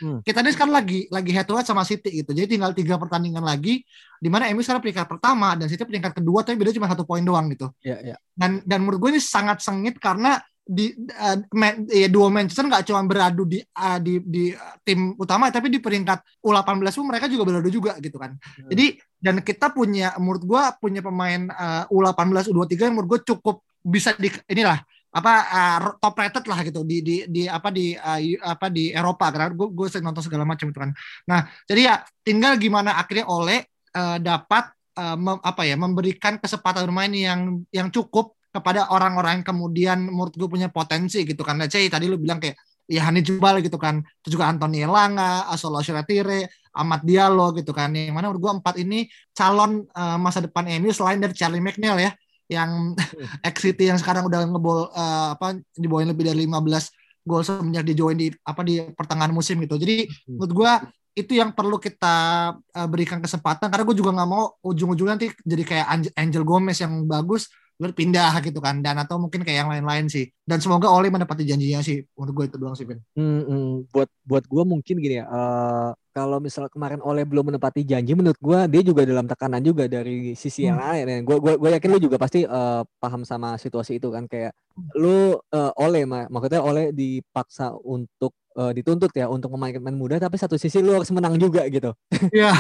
[0.06, 0.18] hmm.
[0.22, 3.42] kita ini sekarang lagi lagi head to head sama City gitu jadi tinggal tiga pertandingan
[3.42, 3.82] lagi
[4.18, 7.26] di mana MU sekarang peringkat pertama dan City peringkat kedua tapi beda cuma satu poin
[7.26, 8.18] doang gitu yeah, yeah.
[8.38, 10.38] dan dan menurut gue ini sangat sengit karena
[10.68, 14.52] di uh, man, ya dua Manchester nggak cuma beradu di uh, di di
[14.84, 18.36] tim utama tapi di peringkat U18 pun mereka juga beradu juga gitu kan.
[18.36, 18.68] Hmm.
[18.68, 23.64] Jadi dan kita punya menurut gua punya pemain uh, U18 U23 yang menurut gua cukup
[23.80, 28.20] bisa di inilah apa uh, top rated lah gitu di di di apa di uh,
[28.44, 30.92] apa di Eropa karena gue gue sering nonton segala macam itu kan.
[31.26, 33.64] Nah, jadi ya tinggal gimana akhirnya oleh
[33.96, 34.68] uh, dapat
[35.00, 40.34] uh, mem, apa ya memberikan kesempatan bermain yang yang cukup kepada orang-orang yang kemudian menurut
[40.34, 41.60] gue punya potensi gitu kan.
[41.60, 42.56] Let's say tadi lu bilang kayak
[42.88, 44.00] ya Hani Jubal gitu kan.
[44.24, 47.92] Terus juga Anthony Elanga, Asolo Shiratire, Ahmad Diallo gitu kan.
[47.92, 52.00] Yang mana menurut gue empat ini calon uh, masa depan MU selain dari Charlie McNeil
[52.00, 52.12] ya
[52.48, 52.96] yang
[53.48, 57.92] ex City yang sekarang udah ngebol uh, apa dibawain lebih dari 15 gol semenjak di
[57.92, 59.76] join di apa di pertengahan musim gitu.
[59.76, 60.40] Jadi hmm.
[60.40, 60.72] menurut gue
[61.18, 62.16] itu yang perlu kita
[62.56, 67.04] uh, berikan kesempatan karena gue juga nggak mau ujung-ujungnya nanti jadi kayak Angel Gomez yang
[67.04, 71.46] bagus berpindah gitu kan dan atau mungkin kayak yang lain-lain sih dan semoga Oli mendapati
[71.46, 72.98] janjinya sih untuk gue itu doang sih Vin.
[73.14, 73.70] Hmm, hmm.
[73.94, 78.34] buat buat gue mungkin gini ya uh, kalau misal kemarin Oleh belum menepati janji menurut
[78.42, 80.68] gue dia juga dalam tekanan juga dari sisi hmm.
[80.74, 84.26] yang lain gue gue gue yakin lu juga pasti uh, paham sama situasi itu kan
[84.26, 84.50] kayak
[84.98, 90.16] lu uh, Oleh mak maksudnya Oleh dipaksa untuk uh, dituntut ya untuk memainkan pemain muda
[90.18, 91.94] tapi satu sisi lu harus menang juga gitu.
[92.34, 92.52] Iya.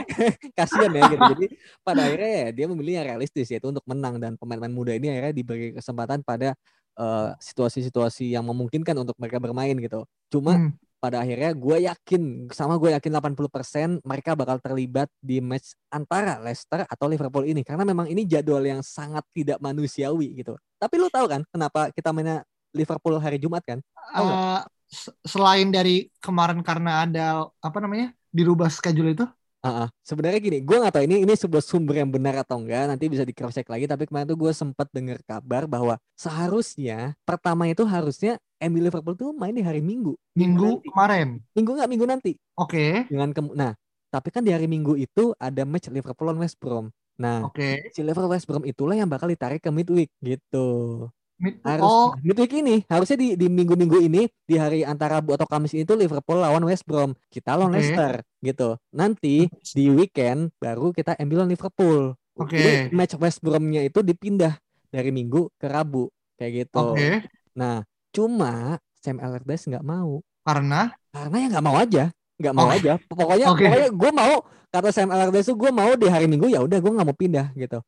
[0.58, 1.22] Kasian ya gitu.
[1.36, 1.46] Jadi
[1.84, 5.34] pada akhirnya ya dia memilih yang realistis yaitu untuk menang dan pemain-pemain muda ini akhirnya
[5.36, 6.56] diberi kesempatan pada
[6.94, 10.08] eh, situasi-situasi yang memungkinkan untuk mereka bermain gitu.
[10.32, 10.70] Cuma Hmm.
[11.02, 16.88] pada akhirnya gue yakin sama gue yakin 80% mereka bakal terlibat di match antara Leicester
[16.88, 20.56] atau Liverpool ini karena memang ini jadwal yang sangat tidak manusiawi gitu.
[20.80, 22.40] Tapi lu tahu kan kenapa kita mainnya
[22.72, 23.84] Liverpool hari Jumat kan?
[24.16, 24.64] Tahu nggak?
[24.94, 29.26] Se- selain dari kemarin karena ada apa namanya dirubah schedule itu
[29.64, 29.88] Ah, ah.
[30.04, 32.84] sebenarnya gini, gue nggak tahu ini ini sebuah sumber yang benar atau enggak.
[32.84, 33.88] Nanti bisa di cross check lagi.
[33.88, 39.32] Tapi kemarin tuh gue sempat dengar kabar bahwa seharusnya pertama itu harusnya MU Liverpool tuh
[39.32, 40.12] main di hari Minggu.
[40.36, 40.88] minggu nanti.
[40.92, 41.28] kemarin.
[41.56, 42.32] Minggu nggak minggu nanti.
[42.60, 43.72] Oke, Dengan kem- nah,
[44.12, 46.92] tapi kan di hari Minggu itu ada match Liverpool lawan West Brom.
[47.16, 47.88] Nah, oke.
[47.88, 51.08] si Liverpool West Brom itulah yang bakal ditarik ke midweek gitu.
[51.44, 55.44] Mid- Harus Oh, midweek ini harusnya di di minggu-minggu ini di hari antara Rabu atau
[55.44, 57.84] Kamis itu Liverpool lawan West Brom, kita lawan Oke.
[57.84, 58.80] Leicester gitu.
[58.90, 59.44] Nanti
[59.76, 62.16] di weekend baru kita lawan Liverpool.
[62.40, 62.56] Oke.
[62.56, 64.56] Jadi match West Bromnya itu dipindah
[64.88, 66.96] dari Minggu ke Rabu kayak gitu.
[66.96, 67.28] oke.
[67.54, 72.04] Nah, cuma Sam Allardyce nggak mau Karena karena ya nggak mau aja,
[72.40, 72.76] nggak mau Oke.
[72.80, 72.92] aja.
[73.06, 73.64] Pokoknya Oke.
[73.68, 74.34] pokoknya gue mau
[74.68, 77.52] kata Sam Allardyce tuh gue mau di hari Minggu ya udah gue nggak mau pindah
[77.54, 77.78] gitu.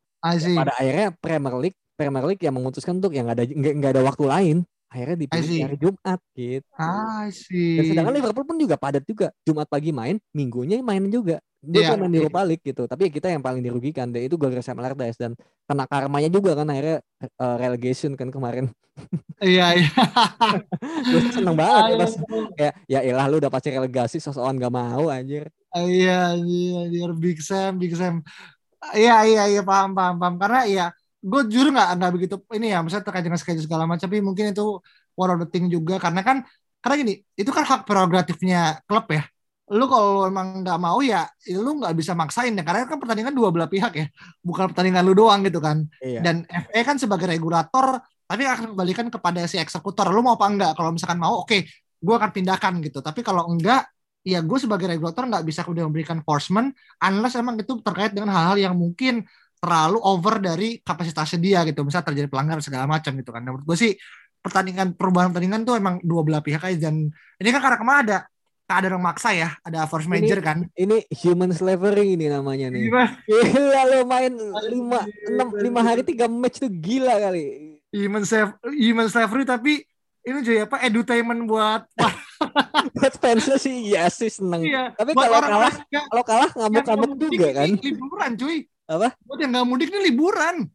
[0.56, 4.24] Pada akhirnya Premier League Premier League yang memutuskan untuk yang nggak ada nggak ada waktu
[4.28, 4.56] lain
[4.87, 6.68] akhirnya dipilih hari Jumat gitu.
[6.78, 7.28] I
[7.76, 9.28] Dan sedangkan Liverpool pun juga padat juga.
[9.44, 11.42] Jumat pagi main, minggunya main juga.
[11.61, 12.22] Dia Iya, main di.
[12.22, 12.87] Europa League gitu.
[12.87, 15.32] Tapi kita yang paling dirugikan dan itu gara-gara Sam Allardyce dan
[15.66, 18.70] kena karmanya juga kan akhirnya eh, relegation kan kemarin.
[19.42, 19.90] Iya, iya.
[21.12, 22.12] Gue seneng banget ya pas
[22.56, 25.50] kayak ya elah lu udah pasti relegasi sosokan gak mau anjir.
[25.76, 28.24] Iya, iya, iya, Big Sam, Big Sam.
[28.96, 30.35] Iya, iya, iya, paham, paham, paham.
[30.40, 30.87] Karena iya,
[31.22, 34.07] gue jujur nggak nggak begitu ini ya, misalnya terkait dengan schedule segala macam.
[34.07, 34.81] Tapi mungkin itu
[35.16, 36.44] one of the thing juga, karena kan,
[36.85, 39.24] karena gini, itu kan hak prerogatifnya klub ya.
[39.66, 42.62] Lu kalau emang nggak mau ya, ya lu nggak bisa maksain ya.
[42.62, 44.07] Karena kan pertandingan dua belah pihak ya,
[44.44, 45.83] bukan pertandingan lu doang gitu kan.
[45.98, 46.22] Iya.
[46.22, 50.07] Dan FA kan sebagai regulator, tapi akan kembalikan kepada si eksekutor.
[50.14, 50.72] Lu mau apa enggak?
[50.79, 51.59] Kalau misalkan mau, oke,
[51.98, 53.02] gue akan pindahkan gitu.
[53.02, 53.90] Tapi kalau enggak,
[54.26, 58.59] ya gue sebagai regulator nggak bisa kemudian memberikan enforcement unless emang itu terkait dengan hal-hal
[58.59, 59.22] yang mungkin
[59.56, 61.82] terlalu over dari kapasitasnya dia gitu.
[61.82, 63.40] Misal terjadi pelanggaran segala macam gitu kan.
[63.40, 63.92] Nah, menurut gue sih
[64.38, 68.18] pertandingan perubahan pertandingan tuh emang dua belah pihak aja dan ini kan karena kemarin ada
[68.66, 70.58] keadaan yang maksa ya, ada force Ini- major kan.
[70.72, 72.90] Ini human slavery ini namanya nih.
[73.26, 74.34] Gila lu main
[74.66, 77.78] lima enam lima hari tiga match tuh gila kali.
[77.90, 79.86] Human slav- human slavery tapi
[80.22, 81.86] ini jadi apa edutainment buat
[82.92, 84.60] Buat fansnya sih iya sih seneng.
[84.60, 87.68] iya, Tapi kalau kalah kalau kalah ngamuk-ngamuk juga ini kan.
[87.78, 88.58] Liburan cuy.
[88.87, 89.18] Apa?
[89.27, 90.70] Buat yang nggak mudik ini liburan.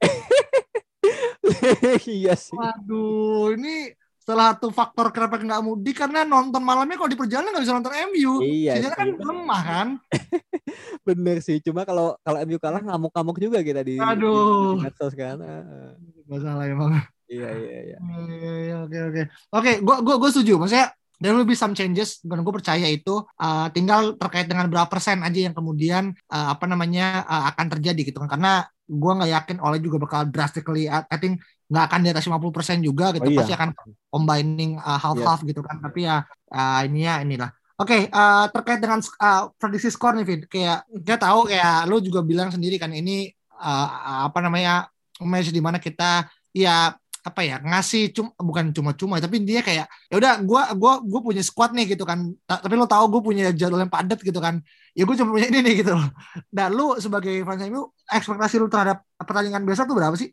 [2.20, 2.54] iya sih.
[2.54, 7.64] Waduh, ini salah satu faktor kenapa nggak mudik karena nonton malamnya kalau di perjalanan nggak
[7.64, 8.34] bisa nonton MU.
[8.44, 9.88] Iya Sinyalnya kan lemah kan.
[11.08, 11.64] Bener sih.
[11.64, 14.76] Cuma kalau kalau MU kalah ngamuk-ngamuk juga kita di, Aduh.
[14.76, 15.40] di medsos kan.
[15.40, 15.96] Ah,
[16.28, 17.00] Masalah emang.
[17.32, 17.98] Iya iya iya.
[18.28, 19.22] Iya, iya, Oke oke.
[19.56, 20.60] Oke, gua gua gua setuju.
[20.60, 24.90] Maksudnya there will be some changes dan gue percaya itu uh, tinggal terkait dengan berapa
[24.90, 28.36] persen aja yang kemudian uh, apa namanya uh, akan terjadi gitu kan.
[28.36, 31.40] Karena gua nggak yakin oleh juga bakal drastically I think
[31.72, 33.30] nggak akan di atas 50% juga gitu.
[33.30, 33.40] Oh, iya.
[33.40, 33.70] pasti akan
[34.12, 35.80] combining uh, half-half gitu kan.
[35.80, 37.54] Tapi ya uh, ini ya inilah.
[37.80, 40.42] Oke, uh, terkait dengan uh, prediksi skor nih, Vid.
[40.46, 44.86] Kayak kita tahu kayak lu juga bilang sendiri kan ini uh, apa namanya
[45.22, 50.16] match di mana kita ya apa ya ngasih cum bukan cuma-cuma tapi dia kayak ya
[50.18, 52.20] udah gua gua gua punya squad nih gitu kan.
[52.50, 54.56] Ta- tapi lo tahu gue punya jadwal yang padat gitu kan.
[54.98, 56.08] Ya gue cuma punya ini nih gitu loh.
[56.50, 60.30] Dan lu sebagai fans MU ekspektasi lu terhadap pertandingan besok tuh berapa sih?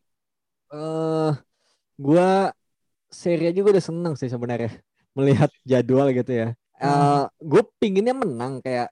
[0.73, 1.31] Eh
[1.99, 2.53] gua
[3.13, 4.71] seri juga udah seneng sih sebenarnya
[5.19, 6.49] melihat jadwal gitu ya.
[6.79, 8.89] Eh gue pinginnya menang kayak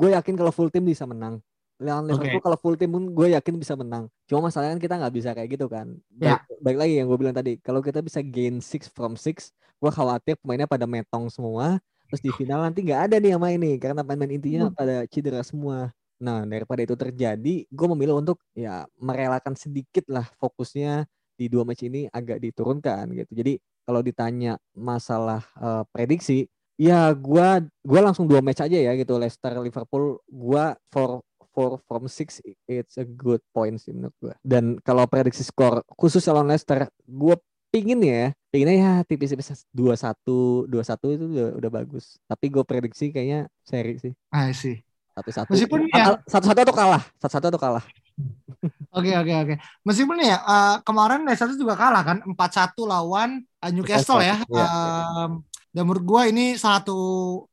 [0.00, 1.40] gue yakin kalau full tim bisa menang.
[1.82, 4.06] Lawan Liverpool kalau full tim pun gue yakin bisa menang.
[4.24, 5.92] Cuma masalahnya kan kita nggak bisa kayak gitu kan.
[6.08, 6.56] Baik, Ya.
[6.62, 10.38] baik lagi yang gue bilang tadi, kalau kita bisa gain six from six, gue khawatir
[10.38, 11.82] pemainnya pada metong semua.
[12.08, 14.76] Terus di final nanti nggak ada nih yang main nih karena pemain intinya Hmm.
[14.76, 15.90] pada cedera semua.
[16.22, 21.82] Nah daripada itu terjadi, gue memilih untuk ya merelakan sedikit lah fokusnya di dua match
[21.82, 23.32] ini agak diturunkan gitu.
[23.32, 26.46] Jadi kalau ditanya masalah eh, prediksi,
[26.78, 32.08] ya gua gua langsung dua match aja ya gitu Leicester Liverpool gua for four from
[32.08, 34.34] six it's a good point sih menurut gua.
[34.40, 37.36] Dan kalau prediksi skor khusus lawan Leicester, gua
[37.72, 42.20] pingin ya, pinginnya ya tipis-tipis dua satu dua satu itu udah, udah bagus.
[42.28, 45.50] Tapi gue prediksi kayaknya seri sih I see satu satu.
[45.52, 47.84] Meskipun ya- satu satu atau kalah, satu satu atau kalah.
[48.92, 49.54] Oke oke oke.
[49.88, 54.36] Meskipun ya eh, kemarin Leicester juga kalah kan 4-1 lawan eh, Newcastle ya.
[54.44, 55.32] Iya, Em,
[55.72, 57.00] Dan menurut gue ini satu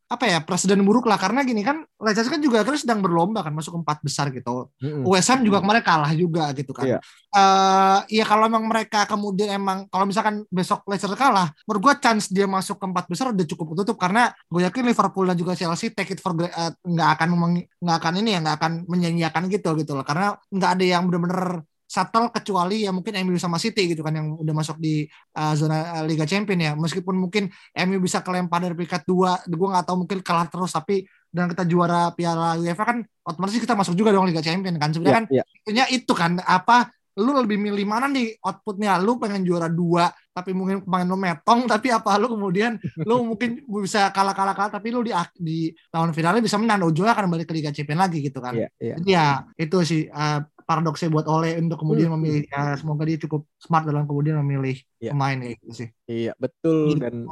[0.10, 3.54] apa ya presiden buruk lah karena gini kan Leicester kan juga akhirnya sedang berlomba kan
[3.54, 4.74] masuk empat besar gitu.
[4.82, 5.06] Mm-hmm.
[5.06, 6.98] USM juga kemarin kalah juga gitu kan.
[6.98, 7.00] Iya.
[7.30, 12.28] Uh, ya kalau emang mereka kemudian emang kalau misalkan besok Leicester kalah, menurut gue chance
[12.34, 15.94] dia masuk ke empat besar udah cukup tutup karena gue yakin Liverpool dan juga Chelsea
[15.94, 17.30] take it for uh, nggak akan
[17.80, 21.62] nggak akan ini ya nggak akan menyanyiakan gitu gitu loh karena nggak ada yang benar-benar
[21.90, 25.98] shuttle kecuali ya mungkin MU sama City gitu kan yang udah masuk di uh, zona
[25.98, 26.72] uh, Liga Champion ya.
[26.78, 27.50] Meskipun mungkin
[27.90, 31.66] MU bisa kelempar dari peringkat dua gue nggak tahu mungkin kalah terus tapi dan kita
[31.66, 34.94] juara Piala UEFA kan otomatis kita masuk juga dong Liga Champion kan.
[34.94, 35.90] Sebenarnya yeah, kan yeah.
[35.90, 39.02] itu kan apa lu lebih milih mana nih outputnya?
[39.02, 42.78] Lu pengen juara dua tapi mungkin pemain lu metong tapi apa lu kemudian
[43.10, 45.10] lu mungkin bisa kalah kalah kalah tapi lu di
[45.42, 46.86] di tahun finalnya bisa menang.
[46.86, 48.54] Ujungnya akan balik ke Liga Champions lagi gitu kan.
[48.54, 48.98] Yeah, yeah.
[49.02, 49.26] jadi ya
[49.58, 52.16] itu sih uh, paradoksnya buat Oleh untuk kemudian hmm.
[52.22, 55.18] memilih ya semoga dia cukup smart dalam kemudian memilih yeah.
[55.18, 55.90] pemain gitu sih.
[56.06, 57.02] Iya, betul gitu.
[57.02, 57.26] dan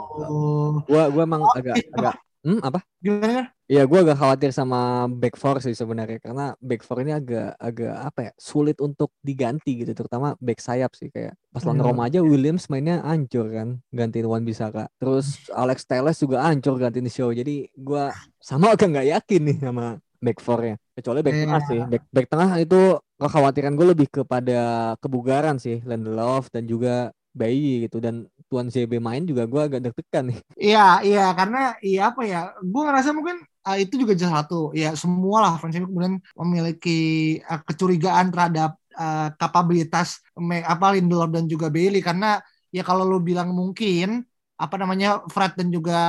[0.89, 1.93] gua gua emang oh, agak iya.
[1.93, 2.15] agak
[2.47, 2.79] Hmm, apa?
[3.03, 3.51] Gimana?
[3.67, 7.95] Iya, gue agak khawatir sama back four sih sebenarnya karena back four ini agak agak
[8.07, 11.87] apa ya sulit untuk diganti gitu, terutama back sayap sih kayak pas lawan hmm.
[11.91, 14.87] Roma aja Williams mainnya ancur kan, gantiin Wan Bisaka.
[14.95, 17.35] Terus Alex Telles juga ancur gantiin Show.
[17.35, 18.03] Jadi gue
[18.39, 19.85] sama agak nggak yakin nih sama
[20.23, 20.75] back four-nya.
[20.95, 21.43] Kecuali back yeah.
[21.43, 21.81] tengah sih.
[21.83, 22.81] Back, back tengah itu
[23.17, 27.97] kekhawatiran gue lebih kepada kebugaran sih Lindelof dan juga bayi gitu.
[28.01, 30.39] Dan tuan CB main juga gue agak deg-degan nih.
[30.67, 34.71] Iya iya karena iya apa ya gue ngerasa mungkin uh, itu juga salah satu.
[34.73, 36.99] Ya semua lah fans kemudian memiliki
[37.45, 42.01] uh, kecurigaan terhadap uh, kapabilitas me, apa Lindelof dan juga Bailey.
[42.01, 44.23] Karena ya kalau lo bilang mungkin
[44.57, 45.99] apa namanya Fred dan juga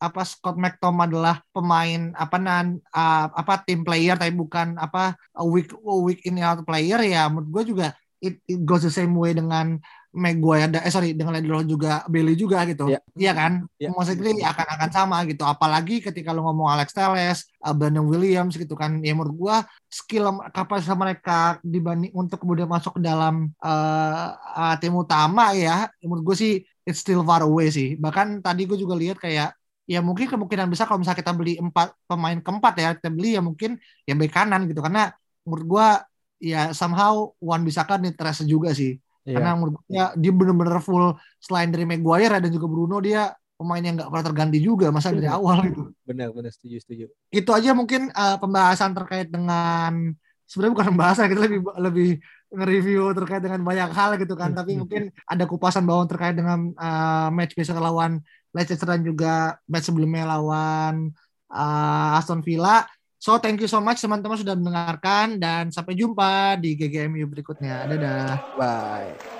[0.00, 5.68] apa Scott McTom adalah pemain apa nan uh, apa tim player tapi bukan apa week
[5.84, 6.96] week in out player.
[7.04, 7.86] Ya menurut gue juga
[8.24, 9.76] it, it goes the same way dengan
[10.10, 12.90] Maguire eh sorry dengan Lindelof juga Bailey juga gitu.
[12.90, 13.02] Yeah.
[13.14, 13.70] iya kan?
[13.78, 13.94] Yeah.
[13.94, 15.46] maksudnya akan akan sama gitu.
[15.46, 18.98] Apalagi ketika lu ngomong Alex Telles uh, Brandon Williams gitu kan.
[19.06, 24.98] Ya menurut gua skill kapasitas mereka dibanding untuk kemudian masuk ke dalam uh, uh, tim
[24.98, 26.52] utama ya menurut gue sih
[26.86, 29.56] it's still far away sih bahkan tadi gue juga lihat kayak
[29.90, 33.42] ya mungkin kemungkinan besar kalau misalnya kita beli empat pemain keempat ya kita beli ya
[33.42, 33.74] mungkin
[34.06, 35.10] ya bek kanan gitu karena
[35.42, 35.88] menurut gua
[36.38, 39.36] ya somehow Wan kan nih terasa juga sih Iya.
[39.36, 44.00] Karena menurut gue dia benar-benar full selain dari Maguire dan juga Bruno dia pemain yang
[44.00, 45.82] nggak pernah terganti juga masa dari awal gitu.
[46.08, 47.04] Benar benar setuju setuju.
[47.28, 50.16] Itu aja mungkin uh, pembahasan terkait dengan
[50.48, 52.10] sebenarnya bukan pembahasan kita lebih lebih
[52.50, 57.30] nge-review terkait dengan banyak hal gitu kan tapi mungkin ada kupasan bawang terkait dengan uh,
[57.30, 58.18] match besok lawan
[58.50, 61.14] Leicester dan juga match sebelumnya lawan
[61.54, 62.82] uh, Aston Villa
[63.20, 67.84] So thank you so much teman-teman sudah mendengarkan dan sampai jumpa di GGMU berikutnya.
[67.84, 68.56] Dadah.
[68.56, 69.39] Bye.